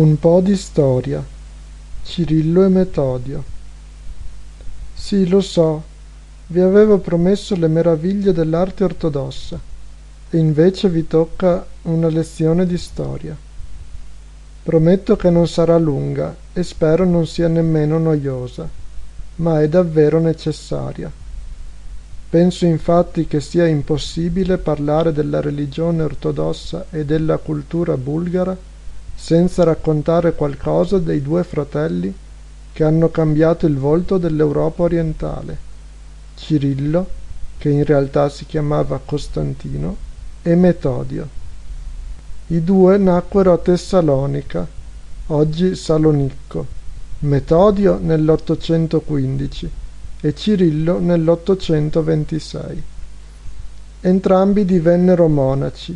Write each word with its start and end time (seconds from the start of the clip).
Un 0.00 0.18
po' 0.18 0.40
di 0.40 0.56
storia. 0.56 1.22
Cirillo 2.02 2.64
e 2.64 2.68
Metodio. 2.68 3.44
Sì, 4.94 5.28
lo 5.28 5.42
so, 5.42 5.82
vi 6.46 6.60
avevo 6.60 6.96
promesso 7.00 7.54
le 7.54 7.68
meraviglie 7.68 8.32
dell'arte 8.32 8.82
ortodossa, 8.82 9.60
e 10.30 10.38
invece 10.38 10.88
vi 10.88 11.06
tocca 11.06 11.66
una 11.82 12.08
lezione 12.08 12.64
di 12.64 12.78
storia. 12.78 13.36
Prometto 14.62 15.16
che 15.16 15.28
non 15.28 15.46
sarà 15.46 15.76
lunga 15.76 16.34
e 16.54 16.62
spero 16.62 17.04
non 17.04 17.26
sia 17.26 17.48
nemmeno 17.48 17.98
noiosa, 17.98 18.66
ma 19.36 19.60
è 19.60 19.68
davvero 19.68 20.18
necessaria. 20.18 21.12
Penso 22.30 22.64
infatti 22.64 23.26
che 23.26 23.42
sia 23.42 23.66
impossibile 23.66 24.56
parlare 24.56 25.12
della 25.12 25.42
religione 25.42 26.02
ortodossa 26.02 26.86
e 26.88 27.04
della 27.04 27.36
cultura 27.36 27.98
bulgara 27.98 28.68
senza 29.22 29.64
raccontare 29.64 30.34
qualcosa 30.34 30.98
dei 30.98 31.20
due 31.20 31.44
fratelli 31.44 32.12
che 32.72 32.84
hanno 32.84 33.10
cambiato 33.10 33.66
il 33.66 33.76
volto 33.76 34.16
dell'Europa 34.16 34.84
orientale, 34.84 35.58
Cirillo, 36.36 37.06
che 37.58 37.68
in 37.68 37.84
realtà 37.84 38.30
si 38.30 38.46
chiamava 38.46 38.98
Costantino, 39.04 39.94
e 40.40 40.54
Metodio. 40.54 41.28
I 42.46 42.64
due 42.64 42.96
nacquero 42.96 43.52
a 43.52 43.58
Tessalonica, 43.58 44.66
oggi 45.26 45.76
Salonicco, 45.76 46.66
Metodio 47.20 47.98
nell'815 48.00 49.68
e 50.22 50.34
Cirillo 50.34 50.98
nell'826. 50.98 52.76
Entrambi 54.00 54.64
divennero 54.64 55.28
monaci 55.28 55.94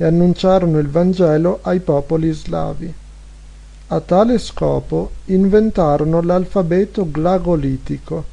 e 0.00 0.04
annunciarono 0.06 0.78
il 0.78 0.88
Vangelo 0.88 1.58
ai 1.60 1.80
popoli 1.80 2.32
slavi. 2.32 2.94
A 3.88 4.00
tale 4.00 4.38
scopo 4.38 5.10
inventarono 5.26 6.22
l'alfabeto 6.22 7.10
glagolitico, 7.10 8.24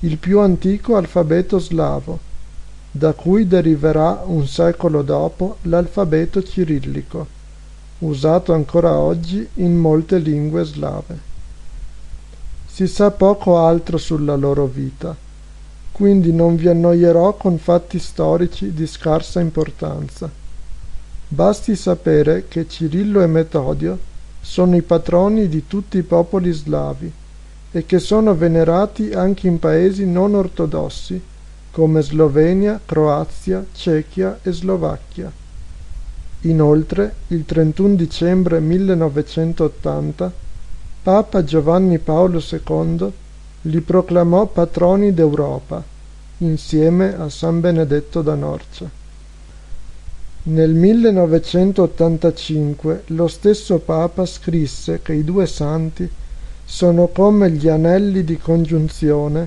il 0.00 0.18
più 0.18 0.38
antico 0.38 0.94
alfabeto 0.94 1.58
slavo, 1.58 2.16
da 2.92 3.12
cui 3.12 3.48
deriverà 3.48 4.22
un 4.24 4.46
secolo 4.46 5.02
dopo 5.02 5.56
l'alfabeto 5.62 6.44
cirillico, 6.44 7.26
usato 7.98 8.52
ancora 8.52 8.96
oggi 8.96 9.48
in 9.54 9.76
molte 9.76 10.18
lingue 10.18 10.62
slave. 10.62 11.18
Si 12.66 12.86
sa 12.86 13.10
poco 13.10 13.58
altro 13.58 13.98
sulla 13.98 14.36
loro 14.36 14.66
vita, 14.66 15.16
quindi 15.90 16.32
non 16.32 16.54
vi 16.54 16.68
annoierò 16.68 17.34
con 17.34 17.58
fatti 17.58 17.98
storici 17.98 18.72
di 18.72 18.86
scarsa 18.86 19.40
importanza. 19.40 20.39
Basti 21.32 21.76
sapere 21.76 22.46
che 22.48 22.66
Cirillo 22.66 23.22
e 23.22 23.28
Metodio 23.28 23.96
sono 24.40 24.74
i 24.74 24.82
patroni 24.82 25.46
di 25.46 25.68
tutti 25.68 25.96
i 25.96 26.02
popoli 26.02 26.50
slavi 26.50 27.12
e 27.70 27.86
che 27.86 28.00
sono 28.00 28.34
venerati 28.34 29.12
anche 29.12 29.46
in 29.46 29.60
paesi 29.60 30.04
non 30.04 30.34
ortodossi 30.34 31.22
come 31.70 32.02
Slovenia, 32.02 32.80
Croazia, 32.84 33.64
Cechia 33.72 34.40
e 34.42 34.50
Slovacchia. 34.50 35.30
Inoltre, 36.40 37.14
il 37.28 37.44
31 37.44 37.94
dicembre 37.94 38.58
1980, 38.58 40.32
Papa 41.00 41.44
Giovanni 41.44 41.98
Paolo 42.00 42.42
II 42.44 43.12
li 43.62 43.80
proclamò 43.82 44.46
patroni 44.46 45.14
d'Europa, 45.14 45.80
insieme 46.38 47.16
a 47.16 47.28
San 47.28 47.60
Benedetto 47.60 48.20
da 48.20 48.34
Norcia. 48.34 48.98
Nel 50.42 50.72
1985 50.72 53.02
lo 53.08 53.28
stesso 53.28 53.78
Papa 53.78 54.24
scrisse 54.24 55.00
che 55.02 55.12
i 55.12 55.22
due 55.22 55.46
santi 55.46 56.08
sono 56.64 57.08
come 57.08 57.50
gli 57.50 57.68
anelli 57.68 58.24
di 58.24 58.38
congiunzione 58.38 59.46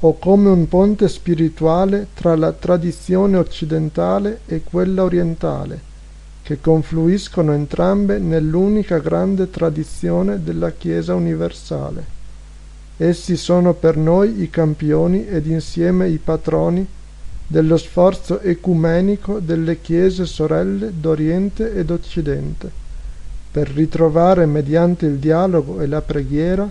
o 0.00 0.18
come 0.18 0.48
un 0.48 0.66
ponte 0.66 1.08
spirituale 1.08 2.06
tra 2.14 2.34
la 2.36 2.52
tradizione 2.52 3.36
occidentale 3.36 4.40
e 4.46 4.62
quella 4.62 5.04
orientale, 5.04 5.78
che 6.42 6.58
confluiscono 6.58 7.52
entrambe 7.52 8.18
nell'unica 8.18 8.96
grande 8.96 9.50
tradizione 9.50 10.42
della 10.42 10.70
Chiesa 10.70 11.14
universale. 11.14 12.02
Essi 12.96 13.36
sono 13.36 13.74
per 13.74 13.98
noi 13.98 14.40
i 14.40 14.48
campioni 14.48 15.26
ed 15.26 15.46
insieme 15.46 16.08
i 16.08 16.16
patroni 16.16 16.86
dello 17.50 17.78
sforzo 17.78 18.38
ecumenico 18.42 19.40
delle 19.40 19.80
chiese 19.80 20.24
sorelle 20.24 20.92
d'Oriente 20.94 21.74
ed 21.74 21.90
Occidente, 21.90 22.70
per 23.50 23.68
ritrovare 23.70 24.46
mediante 24.46 25.06
il 25.06 25.16
dialogo 25.16 25.80
e 25.80 25.88
la 25.88 26.00
preghiera 26.00 26.70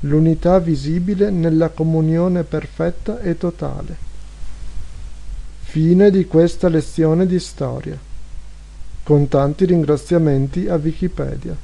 l'unità 0.00 0.58
visibile 0.58 1.30
nella 1.30 1.68
comunione 1.68 2.42
perfetta 2.42 3.20
e 3.20 3.38
totale. 3.38 3.96
Fine 5.62 6.10
di 6.10 6.26
questa 6.26 6.68
lezione 6.68 7.24
di 7.24 7.38
storia. 7.38 7.96
Con 9.04 9.28
tanti 9.28 9.64
ringraziamenti 9.64 10.66
a 10.66 10.74
Wikipedia. 10.74 11.56